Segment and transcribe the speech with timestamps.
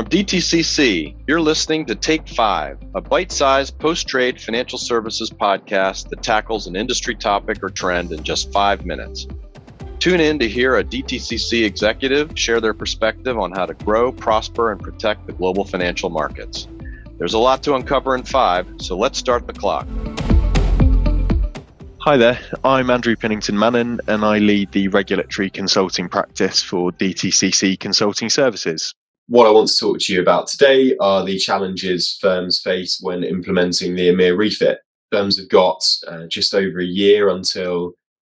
[0.00, 6.08] from DTCC, you're listening to Take Five, a bite sized post trade financial services podcast
[6.08, 9.26] that tackles an industry topic or trend in just five minutes.
[9.98, 14.72] Tune in to hear a DTCC executive share their perspective on how to grow, prosper,
[14.72, 16.66] and protect the global financial markets.
[17.18, 19.86] There's a lot to uncover in five, so let's start the clock.
[21.98, 27.78] Hi there, I'm Andrew Pinnington Mannan and I lead the regulatory consulting practice for DTCC
[27.78, 28.94] Consulting Services.
[29.30, 33.22] What I want to talk to you about today are the challenges firms face when
[33.22, 34.80] implementing the EMIR refit.
[35.12, 37.92] Firms have got uh, just over a year until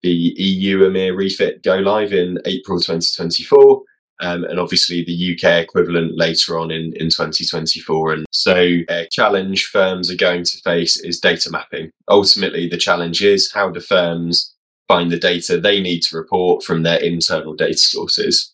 [0.03, 3.83] the EU EMIR refit go live in April 2024
[4.21, 8.13] um, and obviously the UK equivalent later on in, in 2024.
[8.13, 8.57] And so,
[8.89, 11.93] a challenge firms are going to face is data mapping.
[12.09, 14.57] Ultimately, the challenge is how do firms
[14.89, 18.53] find the data they need to report from their internal data sources?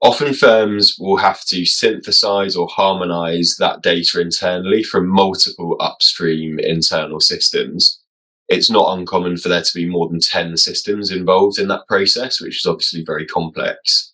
[0.00, 7.18] Often, firms will have to synthesize or harmonize that data internally from multiple upstream internal
[7.20, 8.00] systems.
[8.48, 12.40] It's not uncommon for there to be more than 10 systems involved in that process,
[12.40, 14.12] which is obviously very complex.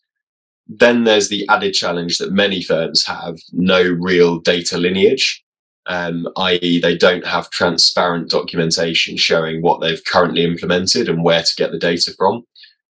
[0.66, 5.44] Then there's the added challenge that many firms have no real data lineage,
[5.86, 11.56] um, i.e., they don't have transparent documentation showing what they've currently implemented and where to
[11.56, 12.44] get the data from.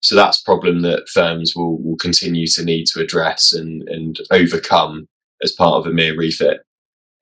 [0.04, 4.18] So that's a problem that firms will, will continue to need to address and, and
[4.30, 5.08] overcome
[5.42, 6.60] as part of EMIR refit.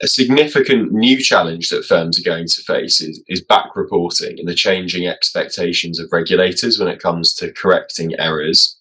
[0.02, 4.48] A significant new challenge that firms are going to face is, is back reporting and
[4.48, 8.80] the changing expectations of regulators when it comes to correcting errors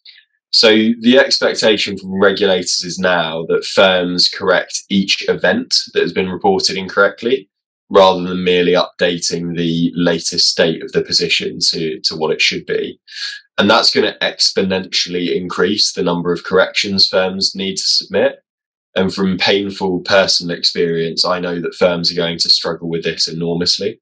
[0.54, 6.28] so the expectation from regulators is now that firms correct each event that has been
[6.28, 7.50] reported incorrectly
[7.92, 12.66] rather than merely updating the latest state of the position to, to what it should
[12.66, 13.00] be.
[13.58, 18.38] And that's going to exponentially increase the number of corrections firms need to submit.
[18.96, 23.28] And from painful personal experience, I know that firms are going to struggle with this
[23.28, 24.00] enormously.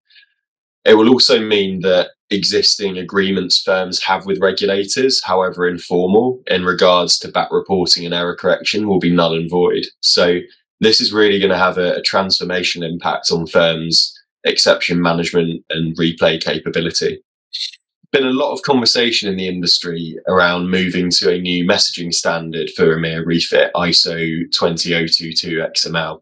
[0.86, 7.18] It will also mean that existing agreements firms have with regulators, however informal, in regards
[7.20, 9.88] to back reporting and error correction will be null and void.
[10.02, 10.40] So
[10.80, 15.96] this is really going to have a, a transformation impact on firms' exception management and
[15.98, 17.22] replay capability.
[18.12, 22.70] Been a lot of conversation in the industry around moving to a new messaging standard
[22.76, 26.22] for EMIR refit, ISO 20022 XML.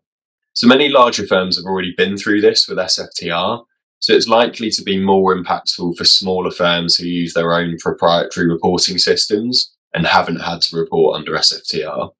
[0.53, 3.63] So many larger firms have already been through this with SFTR,
[3.99, 8.47] so it's likely to be more impactful for smaller firms who use their own proprietary
[8.47, 12.11] reporting systems and haven't had to report under SFTR.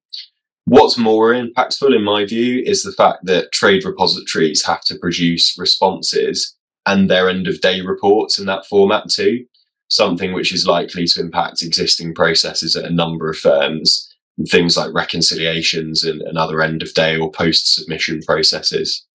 [0.68, 5.56] What's more impactful, in my view, is the fact that trade repositories have to produce
[5.58, 9.46] responses and their end of day reports in that format too,
[9.88, 14.14] something which is likely to impact existing processes at a number of firms,
[14.50, 19.06] things like reconciliations and, and other end of day or post submission processes.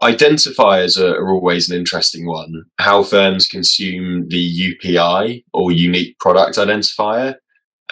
[0.00, 2.66] Identifiers are, are, always an interesting one.
[2.78, 7.34] How firms consume the UPI or unique product identifier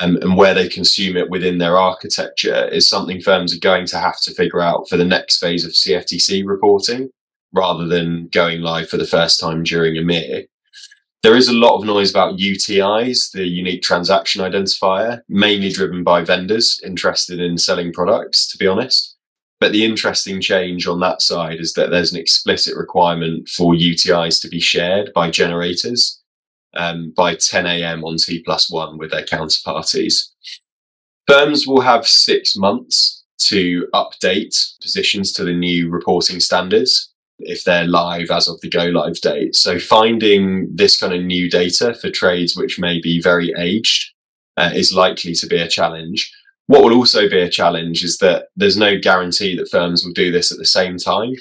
[0.01, 3.99] um, and where they consume it within their architecture is something firms are going to
[3.99, 7.11] have to figure out for the next phase of CFTC reporting
[7.53, 10.47] rather than going live for the first time during a EMIR.
[11.23, 16.23] There is a lot of noise about UTIs, the unique transaction identifier, mainly driven by
[16.23, 19.17] vendors interested in selling products, to be honest.
[19.61, 24.41] But the interesting change on that side is that there's an explicit requirement for UTIs
[24.43, 26.23] to be shared by generators
[26.75, 28.05] um, by 10 a.m.
[28.05, 30.31] on T plus one with their counterparties.
[31.27, 37.87] Firms will have six months to update positions to the new reporting standards if they're
[37.87, 39.55] live as of the go live date.
[39.55, 44.13] So finding this kind of new data for trades which may be very aged
[44.57, 46.33] uh, is likely to be a challenge.
[46.67, 50.33] What will also be a challenge is that there's no guarantee that firms will do
[50.33, 51.35] this at the same time.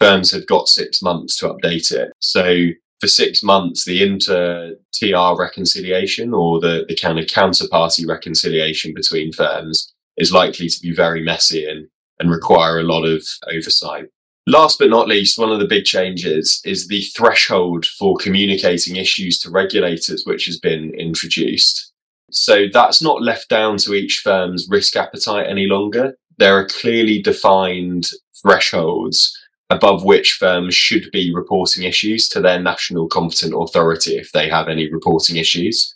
[0.00, 2.12] Firms have got six months to update it.
[2.18, 2.70] So
[3.04, 9.30] for six months, the inter TR reconciliation or the, the kind of counterparty reconciliation between
[9.30, 11.86] firms is likely to be very messy and,
[12.18, 13.22] and require a lot of
[13.52, 14.06] oversight.
[14.46, 19.38] Last but not least, one of the big changes is the threshold for communicating issues
[19.40, 21.92] to regulators, which has been introduced.
[22.30, 26.14] So that's not left down to each firm's risk appetite any longer.
[26.38, 28.08] There are clearly defined
[28.40, 29.38] thresholds
[29.70, 34.68] above which firms should be reporting issues to their national competent authority if they have
[34.68, 35.94] any reporting issues.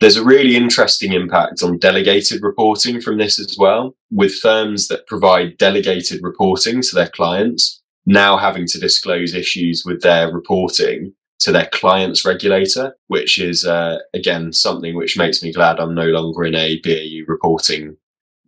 [0.00, 5.06] There's a really interesting impact on delegated reporting from this as well, with firms that
[5.06, 11.52] provide delegated reporting to their clients now having to disclose issues with their reporting to
[11.52, 16.44] their client's regulator, which is uh, again something which makes me glad I'm no longer
[16.44, 17.96] in a BAU reporting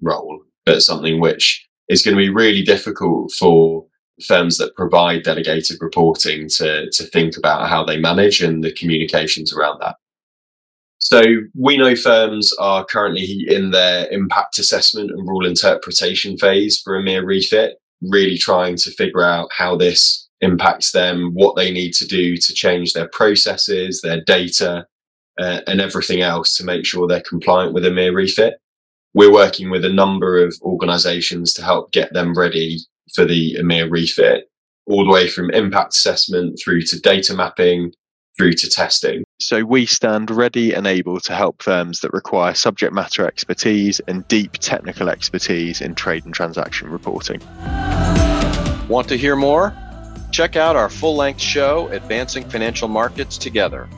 [0.03, 3.86] role, but something which is going to be really difficult for
[4.25, 9.53] firms that provide delegated reporting to, to think about how they manage and the communications
[9.53, 9.97] around that.
[10.99, 11.23] So
[11.55, 17.25] we know firms are currently in their impact assessment and rule interpretation phase for EMIR
[17.25, 22.37] refit, really trying to figure out how this impacts them, what they need to do
[22.37, 24.87] to change their processes, their data,
[25.39, 28.55] uh, and everything else to make sure they're compliant with EMIR refit.
[29.15, 32.79] We're working with a number of organizations to help get them ready
[33.15, 34.51] for the EMIR refit,
[34.87, 37.93] all the way from impact assessment through to data mapping,
[38.37, 39.25] through to testing.
[39.41, 44.27] So we stand ready and able to help firms that require subject matter expertise and
[44.29, 47.41] deep technical expertise in trade and transaction reporting.
[48.89, 49.75] Want to hear more?
[50.33, 53.89] Check out our full length show, Advancing Financial Markets Together.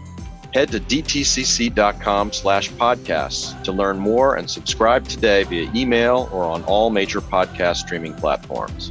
[0.54, 6.64] Head to dtcc.com slash podcasts to learn more and subscribe today via email or on
[6.64, 8.90] all major podcast streaming platforms.